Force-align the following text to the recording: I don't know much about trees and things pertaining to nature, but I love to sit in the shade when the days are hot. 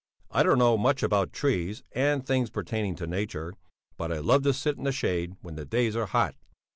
I 0.31 0.41
don't 0.41 0.57
know 0.57 0.79
much 0.79 1.03
about 1.03 1.31
trees 1.31 1.83
and 1.91 2.25
things 2.25 2.49
pertaining 2.49 2.95
to 2.95 3.05
nature, 3.05 3.53
but 3.97 4.11
I 4.11 4.17
love 4.17 4.41
to 4.45 4.51
sit 4.51 4.75
in 4.75 4.83
the 4.85 4.91
shade 4.91 5.35
when 5.43 5.53
the 5.57 5.63
days 5.63 5.95
are 5.95 6.07
hot. 6.07 6.33